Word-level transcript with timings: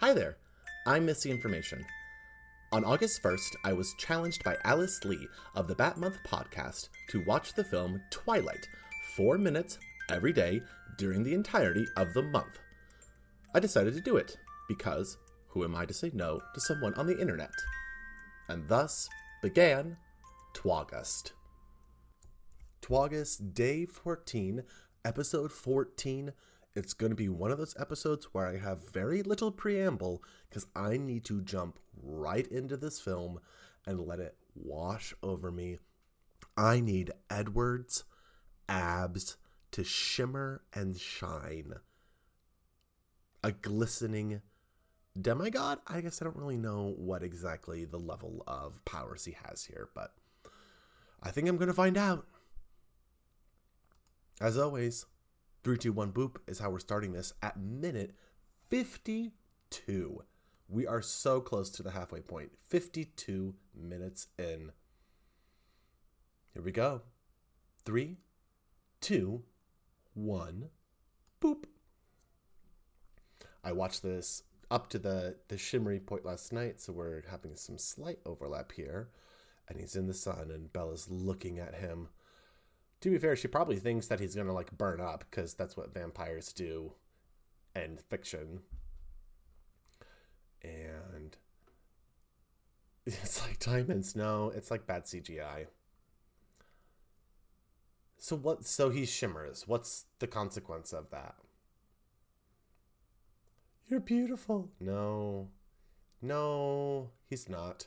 Hi 0.00 0.14
there, 0.14 0.36
I'm 0.86 1.06
Missy 1.06 1.28
Information. 1.28 1.84
On 2.70 2.84
August 2.84 3.20
1st, 3.20 3.56
I 3.64 3.72
was 3.72 3.96
challenged 3.98 4.44
by 4.44 4.56
Alice 4.62 5.04
Lee 5.04 5.26
of 5.56 5.66
the 5.66 5.74
Bat 5.74 5.98
Month 5.98 6.18
podcast 6.24 6.88
to 7.08 7.24
watch 7.24 7.52
the 7.54 7.64
film 7.64 8.00
Twilight, 8.12 8.68
four 9.16 9.38
minutes 9.38 9.80
every 10.08 10.32
day 10.32 10.62
during 10.98 11.24
the 11.24 11.34
entirety 11.34 11.84
of 11.96 12.14
the 12.14 12.22
month. 12.22 12.60
I 13.56 13.58
decided 13.58 13.92
to 13.94 14.00
do 14.00 14.16
it 14.16 14.36
because 14.68 15.18
who 15.48 15.64
am 15.64 15.74
I 15.74 15.84
to 15.84 15.92
say 15.92 16.12
no 16.14 16.42
to 16.54 16.60
someone 16.60 16.94
on 16.94 17.08
the 17.08 17.20
internet? 17.20 17.50
And 18.48 18.68
thus 18.68 19.08
began 19.42 19.96
Twagust. 20.54 21.32
Twagust 22.82 23.52
Day 23.52 23.84
14, 23.84 24.62
Episode 25.04 25.50
14 25.50 26.34
it's 26.74 26.92
going 26.92 27.10
to 27.10 27.16
be 27.16 27.28
one 27.28 27.50
of 27.50 27.58
those 27.58 27.74
episodes 27.78 28.28
where 28.32 28.46
I 28.46 28.58
have 28.58 28.92
very 28.92 29.22
little 29.22 29.50
preamble 29.50 30.22
because 30.48 30.66
I 30.76 30.96
need 30.96 31.24
to 31.26 31.42
jump 31.42 31.78
right 32.00 32.46
into 32.46 32.76
this 32.76 33.00
film 33.00 33.40
and 33.86 34.00
let 34.00 34.20
it 34.20 34.36
wash 34.54 35.14
over 35.22 35.50
me. 35.50 35.78
I 36.56 36.80
need 36.80 37.10
Edward's 37.30 38.04
abs 38.68 39.36
to 39.72 39.84
shimmer 39.84 40.62
and 40.74 40.98
shine. 40.98 41.74
A 43.42 43.52
glistening 43.52 44.42
demigod? 45.20 45.78
I 45.86 46.00
guess 46.00 46.20
I 46.20 46.24
don't 46.24 46.36
really 46.36 46.56
know 46.56 46.94
what 46.96 47.22
exactly 47.22 47.84
the 47.84 47.98
level 47.98 48.42
of 48.46 48.84
powers 48.84 49.24
he 49.24 49.36
has 49.44 49.64
here, 49.64 49.88
but 49.94 50.14
I 51.22 51.30
think 51.30 51.48
I'm 51.48 51.56
going 51.56 51.68
to 51.68 51.74
find 51.74 51.96
out. 51.96 52.26
As 54.40 54.56
always, 54.56 55.06
321 55.64 56.12
boop 56.12 56.36
is 56.46 56.58
how 56.58 56.70
we're 56.70 56.78
starting 56.78 57.12
this 57.12 57.32
at 57.42 57.58
minute 57.58 58.14
52. 58.70 60.22
We 60.68 60.86
are 60.86 61.02
so 61.02 61.40
close 61.40 61.70
to 61.70 61.82
the 61.82 61.92
halfway 61.92 62.20
point. 62.20 62.52
52 62.68 63.54
minutes 63.74 64.28
in. 64.38 64.72
Here 66.52 66.62
we 66.62 66.72
go. 66.72 67.02
Three, 67.84 68.18
two, 69.00 69.42
one, 70.14 70.68
boop. 71.40 71.64
I 73.64 73.72
watched 73.72 74.02
this 74.02 74.42
up 74.70 74.90
to 74.90 74.98
the, 74.98 75.36
the 75.48 75.58
shimmery 75.58 76.00
point 76.00 76.24
last 76.24 76.52
night, 76.52 76.80
so 76.80 76.92
we're 76.92 77.22
having 77.30 77.56
some 77.56 77.78
slight 77.78 78.18
overlap 78.26 78.72
here. 78.72 79.08
And 79.68 79.78
he's 79.80 79.96
in 79.96 80.06
the 80.06 80.14
sun, 80.14 80.50
and 80.50 80.72
Bella's 80.72 81.08
looking 81.10 81.58
at 81.58 81.74
him 81.74 82.08
to 83.00 83.10
be 83.10 83.18
fair, 83.18 83.36
she 83.36 83.48
probably 83.48 83.76
thinks 83.76 84.06
that 84.08 84.20
he's 84.20 84.34
gonna 84.34 84.52
like 84.52 84.76
burn 84.76 85.00
up 85.00 85.24
because 85.30 85.54
that's 85.54 85.76
what 85.76 85.94
vampires 85.94 86.52
do 86.52 86.92
in 87.74 87.98
fiction. 87.98 88.60
And 90.62 91.36
it's 93.06 93.42
like 93.46 93.58
diamonds. 93.58 94.16
No, 94.16 94.52
it's 94.54 94.70
like 94.70 94.86
bad 94.86 95.04
CGI. 95.04 95.66
So 98.18 98.36
what? 98.36 98.66
So 98.66 98.90
he 98.90 99.06
shimmers. 99.06 99.68
What's 99.68 100.06
the 100.18 100.26
consequence 100.26 100.92
of 100.92 101.10
that? 101.10 101.36
You're 103.86 104.00
beautiful. 104.00 104.68
No, 104.80 105.48
no, 106.20 107.10
he's 107.30 107.48
not. 107.48 107.86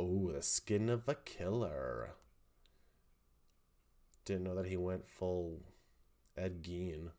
Oh, 0.00 0.30
the 0.32 0.42
skin 0.42 0.88
of 0.88 1.08
a 1.08 1.16
killer. 1.16 2.10
Didn't 4.24 4.44
know 4.44 4.54
that 4.54 4.66
he 4.66 4.76
went 4.76 5.08
full 5.08 5.62
Ed 6.36 6.62
Gein. 6.62 7.10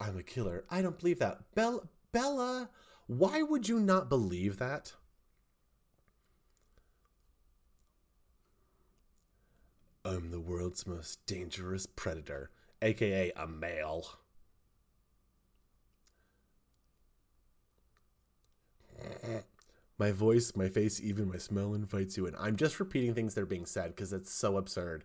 I'm 0.00 0.18
a 0.18 0.24
killer. 0.24 0.64
I 0.68 0.82
don't 0.82 0.98
believe 0.98 1.20
that. 1.20 1.54
Bella, 1.54 1.82
Bella, 2.10 2.70
why 3.06 3.42
would 3.42 3.68
you 3.68 3.78
not 3.78 4.08
believe 4.08 4.58
that? 4.58 4.94
I'm 10.04 10.32
the 10.32 10.40
world's 10.40 10.86
most 10.86 11.24
dangerous 11.26 11.86
predator, 11.86 12.50
aka 12.82 13.30
a 13.36 13.46
male. 13.46 14.18
My 20.00 20.12
voice, 20.12 20.56
my 20.56 20.68
face, 20.68 20.98
even 21.00 21.28
my 21.28 21.36
smell 21.36 21.74
invites 21.74 22.16
you 22.16 22.26
in. 22.26 22.34
I'm 22.38 22.56
just 22.56 22.80
repeating 22.80 23.14
things 23.14 23.34
that 23.34 23.42
are 23.42 23.46
being 23.46 23.66
said 23.66 23.94
because 23.94 24.14
it's 24.14 24.32
so 24.32 24.56
absurd. 24.56 25.04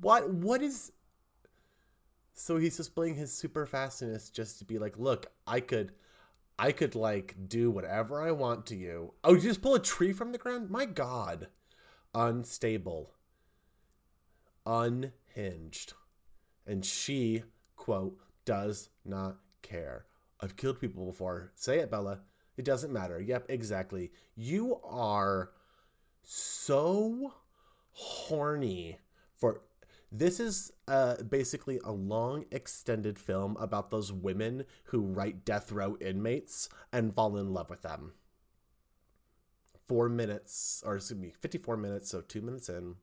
What? 0.00 0.30
What 0.30 0.62
is? 0.62 0.92
So 2.34 2.58
he's 2.58 2.76
displaying 2.76 3.14
his 3.14 3.32
super 3.32 3.66
fastness 3.66 4.28
just 4.30 4.58
to 4.58 4.64
be 4.64 4.78
like, 4.78 4.98
look, 4.98 5.26
I 5.46 5.60
could, 5.60 5.92
I 6.58 6.72
could 6.72 6.94
like 6.94 7.36
do 7.48 7.70
whatever 7.70 8.22
I 8.22 8.32
want 8.32 8.66
to 8.66 8.76
you. 8.76 9.14
Oh, 9.24 9.34
you 9.34 9.40
just 9.40 9.62
pull 9.62 9.74
a 9.74 9.80
tree 9.80 10.12
from 10.12 10.32
the 10.32 10.38
ground? 10.38 10.70
My 10.70 10.84
God, 10.84 11.48
unstable, 12.14 13.14
unhinged, 14.66 15.94
and 16.66 16.84
she 16.84 17.44
quote 17.76 18.18
does 18.44 18.90
not 19.04 19.38
care. 19.62 20.04
I've 20.42 20.56
killed 20.56 20.80
people 20.80 21.06
before. 21.06 21.52
Say 21.54 21.78
it, 21.78 21.90
Bella. 21.90 22.20
It 22.56 22.64
doesn't 22.64 22.92
matter. 22.92 23.20
Yep, 23.20 23.46
exactly. 23.48 24.12
You 24.34 24.80
are 24.84 25.50
so 26.22 27.34
horny 27.92 28.98
for 29.36 29.62
this 30.12 30.40
is 30.40 30.72
uh, 30.88 31.22
basically 31.22 31.78
a 31.84 31.92
long 31.92 32.44
extended 32.50 33.18
film 33.18 33.56
about 33.60 33.90
those 33.90 34.12
women 34.12 34.64
who 34.84 35.00
write 35.00 35.44
death 35.44 35.70
row 35.70 35.96
inmates 36.00 36.68
and 36.92 37.14
fall 37.14 37.36
in 37.36 37.52
love 37.52 37.70
with 37.70 37.82
them 37.82 38.12
four 39.90 40.08
minutes 40.08 40.82
or 40.86 40.96
excuse 40.96 41.18
me 41.18 41.32
54 41.40 41.76
minutes 41.76 42.10
so 42.10 42.20
two 42.20 42.40
minutes 42.40 42.68
in 42.68 42.94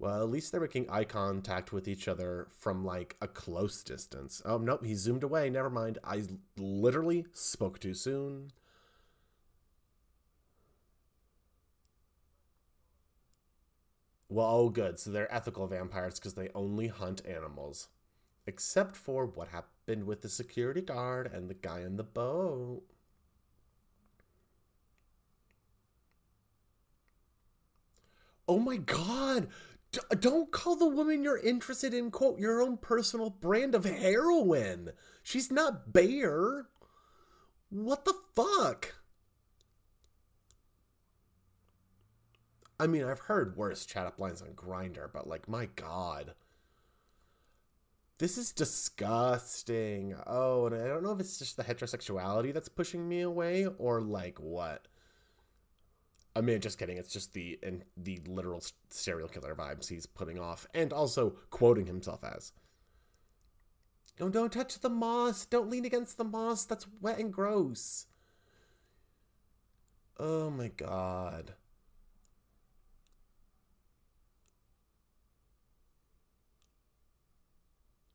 well, 0.00 0.22
at 0.22 0.30
least 0.30 0.50
they're 0.50 0.60
making 0.62 0.88
eye 0.90 1.04
contact 1.04 1.72
with 1.72 1.86
each 1.86 2.08
other 2.08 2.48
from 2.58 2.84
like 2.84 3.16
a 3.20 3.28
close 3.28 3.82
distance. 3.84 4.40
Oh, 4.46 4.56
nope, 4.58 4.84
he 4.84 4.94
zoomed 4.94 5.22
away. 5.22 5.50
Never 5.50 5.68
mind. 5.70 5.98
I 6.02 6.24
literally 6.56 7.26
spoke 7.34 7.78
too 7.78 7.92
soon. 7.94 8.52
Well, 14.30 14.46
oh, 14.46 14.68
good. 14.70 14.98
So 14.98 15.10
they're 15.10 15.32
ethical 15.34 15.66
vampires 15.66 16.18
because 16.18 16.34
they 16.34 16.48
only 16.54 16.86
hunt 16.86 17.20
animals. 17.26 17.88
Except 18.46 18.96
for 18.96 19.26
what 19.26 19.48
happened 19.48 20.04
with 20.04 20.22
the 20.22 20.28
security 20.30 20.80
guard 20.80 21.30
and 21.32 21.50
the 21.50 21.54
guy 21.54 21.80
in 21.80 21.96
the 21.96 22.04
boat. 22.04 22.82
Oh 28.48 28.58
my 28.58 28.76
god! 28.76 29.48
D- 29.92 30.00
don't 30.20 30.52
call 30.52 30.76
the 30.76 30.88
woman 30.88 31.22
you're 31.22 31.38
interested 31.38 31.92
in 31.92 32.10
quote 32.10 32.38
your 32.38 32.62
own 32.62 32.76
personal 32.76 33.30
brand 33.30 33.74
of 33.74 33.84
heroin. 33.84 34.90
She's 35.22 35.50
not 35.50 35.92
Bayer. 35.92 36.68
What 37.70 38.04
the 38.04 38.14
fuck? 38.34 38.94
I 42.78 42.86
mean, 42.86 43.04
I've 43.04 43.20
heard 43.20 43.56
worse 43.56 43.84
chat 43.84 44.06
up 44.06 44.18
lines 44.18 44.40
on 44.40 44.54
Grindr, 44.54 45.10
but 45.12 45.28
like, 45.28 45.48
my 45.48 45.68
god. 45.76 46.34
This 48.18 48.38
is 48.38 48.52
disgusting. 48.52 50.14
Oh, 50.26 50.66
and 50.66 50.74
I 50.74 50.88
don't 50.88 51.02
know 51.02 51.12
if 51.12 51.20
it's 51.20 51.38
just 51.38 51.56
the 51.56 51.64
heterosexuality 51.64 52.52
that's 52.54 52.68
pushing 52.68 53.08
me 53.08 53.20
away 53.20 53.66
or 53.66 54.00
like 54.00 54.38
what. 54.38 54.88
I 56.40 56.42
mean, 56.42 56.58
just 56.58 56.78
kidding. 56.78 56.96
It's 56.96 57.12
just 57.12 57.34
the 57.34 57.58
and 57.62 57.84
the 57.98 58.18
literal 58.26 58.64
serial 58.88 59.28
killer 59.28 59.54
vibes 59.54 59.88
he's 59.88 60.06
putting 60.06 60.38
off, 60.38 60.66
and 60.72 60.90
also 60.90 61.34
quoting 61.50 61.84
himself 61.84 62.24
as. 62.24 62.52
Oh, 64.18 64.30
don't 64.30 64.50
touch 64.50 64.78
the 64.78 64.88
moss. 64.88 65.44
Don't 65.44 65.68
lean 65.68 65.84
against 65.84 66.16
the 66.16 66.24
moss. 66.24 66.64
That's 66.64 66.86
wet 67.02 67.18
and 67.18 67.30
gross. 67.30 68.06
Oh 70.18 70.48
my 70.48 70.68
god. 70.68 71.52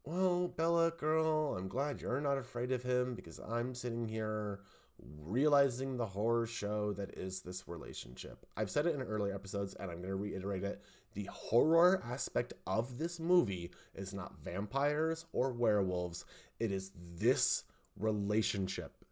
Well, 0.04 0.48
Bella, 0.48 0.89
girl, 0.98 1.56
I'm 1.60 1.68
glad 1.68 2.01
you're 2.01 2.22
not 2.22 2.39
afraid 2.39 2.72
of 2.72 2.81
him 2.81 3.13
because 3.13 3.39
I'm 3.39 3.75
sitting 3.75 4.07
here 4.07 4.62
realizing 5.00 5.97
the 5.97 6.06
horror 6.07 6.45
show 6.45 6.94
that 6.94 7.18
is 7.18 7.42
this 7.42 7.68
relationship. 7.68 8.45
I've 8.56 8.69
said 8.69 8.86
it 8.86 8.95
in 8.95 9.01
earlier 9.01 9.33
episodes 9.33 9.74
and 9.74 9.92
I'm 9.92 9.97
going 9.97 10.09
to 10.09 10.15
reiterate 10.15 10.63
it. 10.63 10.81
The 11.13 11.30
horror 11.31 12.01
aspect 12.06 12.53
of 12.68 12.97
this 12.97 13.19
movie 13.19 13.71
is 13.94 14.13
not 14.13 14.39
vampires 14.44 15.25
or 15.31 15.51
werewolves, 15.51 16.25
it 16.59 16.71
is 16.71 16.92
this 16.95 17.63
relationship 17.97 19.06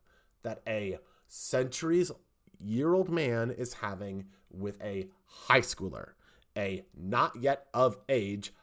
that 0.44 0.62
a 0.68 1.00
centuries 1.28 2.12
year 2.60 2.94
old 2.94 3.10
man 3.10 3.52
is 3.52 3.76
having 3.76 4.26
with 4.52 4.82
a 4.82 5.08
high 5.26 5.62
schooler, 5.62 6.10
a 6.58 6.84
not 6.96 7.36
yet 7.38 7.68
of 7.74 7.98
age 8.10 8.54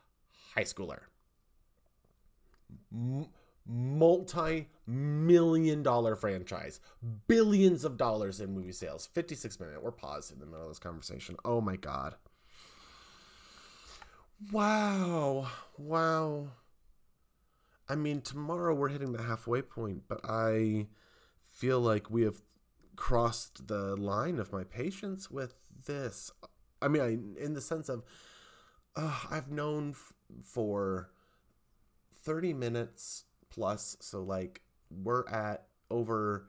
high 0.55 0.62
schooler. 0.64 1.00
M- 2.93 3.26
multi 4.00 4.67
million 4.87 5.82
dollar 5.82 6.17
franchise, 6.17 6.81
billions 7.29 7.85
of 7.85 7.99
dollars 7.99 8.41
in 8.41 8.55
movie 8.55 8.73
sales. 8.73 9.06
56 9.06 9.61
minute. 9.61 9.82
We're 9.82 9.93
paused 9.93 10.32
in 10.32 10.41
the 10.41 10.47
middle 10.47 10.62
of 10.62 10.70
this 10.70 10.79
conversation. 10.79 11.37
Oh 11.44 11.61
my 11.61 11.76
God. 11.76 12.14
Wow. 14.50 15.49
Wow. 15.76 16.49
I 17.88 17.94
mean, 17.94 18.23
tomorrow 18.23 18.75
we're 18.75 18.88
hitting 18.88 19.12
the 19.12 19.23
halfway 19.23 19.61
point, 19.61 20.05
but 20.08 20.20
I 20.25 20.87
feel 21.43 21.81
like 21.81 22.11
we 22.11 22.23
have 22.23 22.41
crossed 22.97 23.69
the 23.69 23.97
line 23.97 24.38
of 24.38 24.50
my 24.50 24.64
patience 24.64 25.31
with 25.31 25.55
this. 25.87 26.31
I 26.81 26.88
mean, 26.88 27.02
I, 27.02 27.43
in 27.44 27.52
the 27.52 27.61
sense 27.61 27.91
of, 27.91 28.02
uh, 28.97 29.20
I've 29.31 29.50
known 29.50 29.91
f- 29.91 30.14
for 30.43 31.11
30 32.25 32.55
minutes 32.55 33.25
plus, 33.50 33.97
so 34.00 34.23
like 34.23 34.62
we're 34.91 35.29
at 35.29 35.67
over 35.91 36.47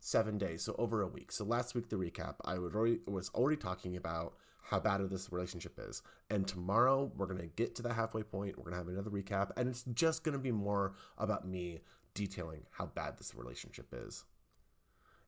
seven 0.00 0.38
days, 0.38 0.62
so 0.62 0.74
over 0.78 1.02
a 1.02 1.08
week. 1.08 1.32
So 1.32 1.44
last 1.44 1.74
week, 1.74 1.88
the 1.88 1.96
recap, 1.96 2.36
I 2.44 2.56
already, 2.74 3.00
was 3.06 3.30
already 3.34 3.56
talking 3.56 3.96
about 3.96 4.34
how 4.62 4.78
bad 4.78 5.00
this 5.08 5.32
relationship 5.32 5.78
is. 5.78 6.02
And 6.28 6.46
tomorrow, 6.46 7.10
we're 7.16 7.26
to 7.40 7.46
get 7.46 7.74
to 7.76 7.82
the 7.82 7.94
halfway 7.94 8.22
point. 8.22 8.58
We're 8.58 8.64
to 8.72 8.78
have 8.78 8.88
another 8.88 9.10
recap, 9.10 9.50
and 9.56 9.68
it's 9.68 9.84
just 9.94 10.24
to 10.34 10.38
be 10.38 10.52
more 10.52 10.94
about 11.16 11.48
me 11.48 11.80
detailing 12.14 12.62
how 12.72 12.86
bad 12.86 13.16
this 13.16 13.34
relationship 13.34 13.86
is. 13.92 14.24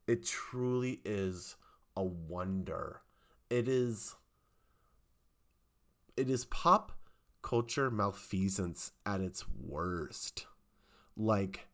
It 0.06 0.26
truly 0.26 1.00
is 1.04 1.56
a 1.96 2.04
wonder. 2.04 3.00
It 3.48 3.68
is 3.68 4.16
it 6.16 6.28
is 6.28 6.44
pop 6.46 6.92
culture 7.42 7.90
malfeasance 7.90 8.92
at 9.06 9.20
its 9.20 9.44
worst. 9.48 10.46
Like 11.20 11.66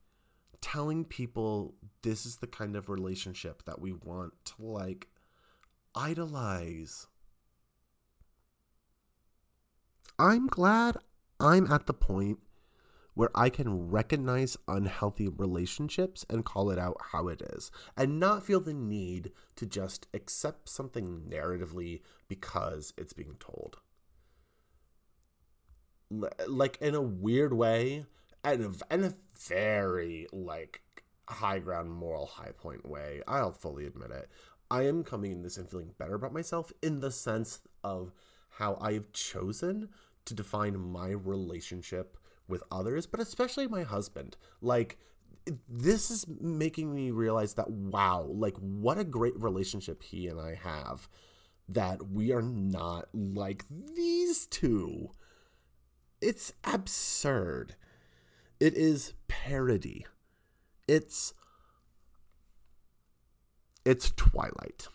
telling 0.60 1.04
people 1.04 1.76
this 2.02 2.26
is 2.26 2.38
the 2.38 2.48
kind 2.48 2.74
of 2.74 2.88
relationship 2.88 3.62
that 3.64 3.80
we 3.80 3.92
want 3.92 4.32
to 4.44 4.54
like 4.58 5.06
idolize. 5.94 7.06
I'm 10.18 10.48
glad 10.48 10.96
I'm 11.38 11.70
at 11.70 11.86
the 11.86 11.94
point 11.94 12.40
where 13.14 13.30
I 13.36 13.48
can 13.48 13.88
recognize 13.88 14.56
unhealthy 14.66 15.28
relationships 15.28 16.26
and 16.28 16.44
call 16.44 16.70
it 16.70 16.78
out 16.80 16.96
how 17.12 17.28
it 17.28 17.40
is 17.40 17.70
and 17.96 18.18
not 18.18 18.44
feel 18.44 18.58
the 18.58 18.74
need 18.74 19.30
to 19.54 19.64
just 19.64 20.08
accept 20.12 20.68
something 20.68 21.22
narratively 21.30 22.00
because 22.26 22.92
it's 22.98 23.12
being 23.12 23.36
told. 23.38 23.76
Like 26.48 26.78
in 26.80 26.96
a 26.96 27.00
weird 27.00 27.52
way, 27.52 28.06
and 28.46 28.76
a, 28.90 28.94
in 28.94 29.04
a 29.04 29.14
very 29.38 30.26
like 30.32 30.82
high 31.28 31.58
ground 31.58 31.90
moral 31.90 32.26
high 32.26 32.52
point 32.56 32.86
way, 32.88 33.22
I'll 33.26 33.52
fully 33.52 33.86
admit 33.86 34.10
it. 34.10 34.30
I 34.70 34.82
am 34.86 35.04
coming 35.04 35.32
in 35.32 35.42
this 35.42 35.56
and 35.56 35.70
feeling 35.70 35.92
better 35.98 36.14
about 36.14 36.32
myself 36.32 36.72
in 36.82 37.00
the 37.00 37.10
sense 37.10 37.60
of 37.84 38.12
how 38.58 38.78
I 38.80 38.94
have 38.94 39.12
chosen 39.12 39.90
to 40.24 40.34
define 40.34 40.78
my 40.78 41.10
relationship 41.10 42.16
with 42.48 42.62
others, 42.70 43.06
but 43.06 43.20
especially 43.20 43.68
my 43.68 43.82
husband. 43.82 44.36
Like, 44.60 44.98
this 45.68 46.10
is 46.10 46.26
making 46.40 46.92
me 46.92 47.10
realize 47.10 47.54
that, 47.54 47.70
wow, 47.70 48.22
like, 48.28 48.56
what 48.56 48.98
a 48.98 49.04
great 49.04 49.40
relationship 49.40 50.02
he 50.02 50.26
and 50.26 50.40
I 50.40 50.54
have. 50.54 51.08
That 51.68 52.10
we 52.10 52.32
are 52.32 52.42
not 52.42 53.08
like 53.12 53.64
these 53.70 54.46
two. 54.46 55.10
It's 56.20 56.52
absurd. 56.64 57.74
It 58.58 58.74
is 58.74 59.12
parody. 59.46 60.06
It's. 60.88 61.32
It's 63.84 64.10
Twilight. 64.16 64.88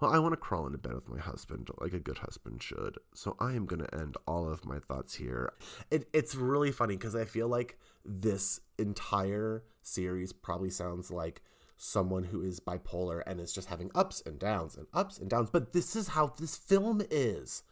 Well, 0.00 0.10
I 0.10 0.18
want 0.18 0.32
to 0.32 0.38
crawl 0.38 0.66
into 0.66 0.78
bed 0.78 0.94
with 0.94 1.08
my 1.08 1.20
husband 1.20 1.68
like 1.78 1.92
a 1.92 1.98
good 1.98 2.18
husband 2.18 2.62
should. 2.62 2.96
So 3.14 3.36
I 3.38 3.52
am 3.52 3.66
going 3.66 3.84
to 3.84 3.94
end 3.94 4.16
all 4.26 4.48
of 4.50 4.64
my 4.64 4.78
thoughts 4.78 5.14
here. 5.14 5.52
It, 5.90 6.08
it's 6.12 6.34
really 6.34 6.72
funny 6.72 6.96
because 6.96 7.14
I 7.14 7.26
feel 7.26 7.48
like 7.48 7.78
this 8.04 8.60
entire 8.78 9.64
series 9.82 10.32
probably 10.32 10.70
sounds 10.70 11.10
like 11.10 11.42
someone 11.76 12.24
who 12.24 12.40
is 12.40 12.60
bipolar 12.60 13.22
and 13.26 13.40
is 13.40 13.52
just 13.52 13.68
having 13.68 13.90
ups 13.94 14.22
and 14.24 14.38
downs 14.38 14.74
and 14.74 14.86
ups 14.94 15.18
and 15.18 15.28
downs. 15.28 15.50
But 15.50 15.74
this 15.74 15.94
is 15.94 16.08
how 16.08 16.28
this 16.38 16.56
film 16.56 17.02
is. 17.10 17.62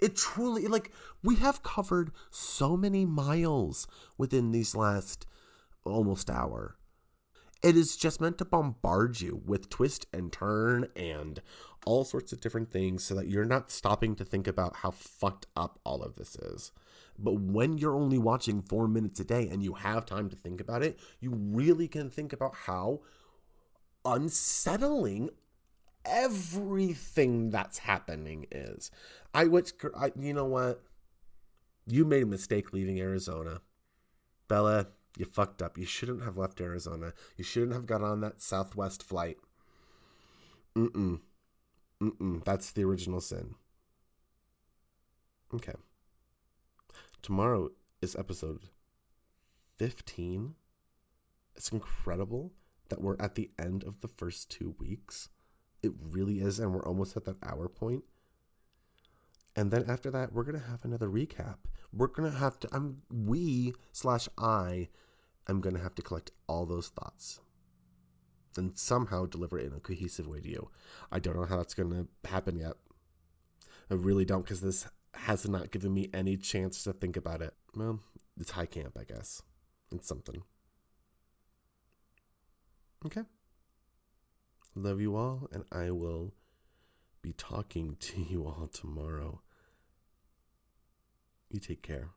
It 0.00 0.16
truly, 0.16 0.66
like, 0.66 0.92
we 1.22 1.36
have 1.36 1.62
covered 1.62 2.12
so 2.30 2.76
many 2.76 3.04
miles 3.04 3.86
within 4.16 4.52
these 4.52 4.74
last 4.74 5.26
almost 5.84 6.30
hour. 6.30 6.76
It 7.62 7.76
is 7.76 7.96
just 7.96 8.20
meant 8.20 8.38
to 8.38 8.44
bombard 8.44 9.20
you 9.20 9.42
with 9.44 9.68
twist 9.68 10.06
and 10.12 10.32
turn 10.32 10.86
and 10.94 11.42
all 11.84 12.04
sorts 12.04 12.32
of 12.32 12.40
different 12.40 12.70
things 12.70 13.02
so 13.02 13.16
that 13.16 13.26
you're 13.26 13.44
not 13.44 13.72
stopping 13.72 14.14
to 14.16 14.24
think 14.24 14.46
about 14.46 14.76
how 14.76 14.92
fucked 14.92 15.46
up 15.56 15.80
all 15.84 16.02
of 16.02 16.14
this 16.14 16.36
is. 16.36 16.70
But 17.18 17.40
when 17.40 17.76
you're 17.78 17.96
only 17.96 18.18
watching 18.18 18.62
four 18.62 18.86
minutes 18.86 19.18
a 19.18 19.24
day 19.24 19.48
and 19.48 19.62
you 19.62 19.74
have 19.74 20.06
time 20.06 20.28
to 20.28 20.36
think 20.36 20.60
about 20.60 20.84
it, 20.84 21.00
you 21.18 21.32
really 21.34 21.88
can 21.88 22.10
think 22.10 22.32
about 22.32 22.54
how 22.54 23.00
unsettling 24.04 25.30
everything 26.08 27.50
that's 27.50 27.78
happening 27.78 28.46
is. 28.50 28.90
I 29.34 29.44
went, 29.44 29.72
I, 29.96 30.12
you 30.18 30.34
know 30.34 30.46
what? 30.46 30.82
You 31.86 32.04
made 32.04 32.22
a 32.22 32.26
mistake 32.26 32.72
leaving 32.72 33.00
Arizona. 33.00 33.60
Bella, 34.48 34.88
you 35.16 35.24
fucked 35.24 35.62
up. 35.62 35.78
You 35.78 35.86
shouldn't 35.86 36.22
have 36.22 36.36
left 36.36 36.60
Arizona. 36.60 37.12
You 37.36 37.44
shouldn't 37.44 37.72
have 37.72 37.86
got 37.86 38.02
on 38.02 38.20
that 38.20 38.40
Southwest 38.40 39.02
flight. 39.02 39.38
Mm-mm. 40.76 41.20
Mm-mm. 42.02 42.44
That's 42.44 42.70
the 42.70 42.84
original 42.84 43.20
sin. 43.20 43.54
Okay. 45.52 45.74
Tomorrow 47.22 47.70
is 48.00 48.14
episode 48.16 48.68
15. 49.78 50.54
It's 51.56 51.72
incredible 51.72 52.52
that 52.88 53.00
we're 53.00 53.16
at 53.18 53.34
the 53.34 53.50
end 53.58 53.82
of 53.84 54.00
the 54.00 54.08
first 54.08 54.50
two 54.50 54.74
weeks. 54.78 55.28
It 55.82 55.92
really 56.10 56.40
is, 56.40 56.58
and 56.58 56.74
we're 56.74 56.84
almost 56.84 57.16
at 57.16 57.24
that 57.24 57.36
hour 57.42 57.68
point. 57.68 58.04
And 59.54 59.70
then 59.70 59.84
after 59.88 60.10
that, 60.10 60.32
we're 60.32 60.44
gonna 60.44 60.58
have 60.58 60.84
another 60.84 61.08
recap. 61.08 61.56
We're 61.92 62.08
gonna 62.08 62.30
have 62.30 62.58
to. 62.60 62.68
I'm 62.72 63.02
we 63.10 63.74
slash 63.92 64.28
I. 64.36 64.88
I'm 65.46 65.60
gonna 65.60 65.80
have 65.80 65.94
to 65.96 66.02
collect 66.02 66.30
all 66.46 66.66
those 66.66 66.88
thoughts, 66.88 67.40
and 68.56 68.76
somehow 68.76 69.26
deliver 69.26 69.58
it 69.58 69.66
in 69.66 69.72
a 69.72 69.80
cohesive 69.80 70.26
way 70.26 70.40
to 70.40 70.48
you. 70.48 70.70
I 71.10 71.18
don't 71.18 71.36
know 71.36 71.46
how 71.46 71.56
that's 71.56 71.74
gonna 71.74 72.06
happen 72.24 72.58
yet. 72.58 72.74
I 73.90 73.94
really 73.94 74.24
don't, 74.24 74.42
because 74.42 74.60
this 74.60 74.86
has 75.14 75.48
not 75.48 75.70
given 75.70 75.94
me 75.94 76.10
any 76.12 76.36
chance 76.36 76.84
to 76.84 76.92
think 76.92 77.16
about 77.16 77.40
it. 77.40 77.54
Well, 77.74 78.00
it's 78.38 78.50
high 78.50 78.66
camp, 78.66 78.96
I 79.00 79.04
guess. 79.04 79.42
It's 79.90 80.06
something. 80.06 80.42
Okay. 83.06 83.22
Love 84.74 85.00
you 85.00 85.16
all, 85.16 85.48
and 85.52 85.64
I 85.72 85.90
will 85.90 86.34
be 87.22 87.32
talking 87.32 87.96
to 88.00 88.20
you 88.20 88.46
all 88.46 88.68
tomorrow. 88.72 89.40
You 91.50 91.60
take 91.60 91.82
care. 91.82 92.10